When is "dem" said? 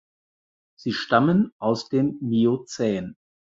1.87-2.17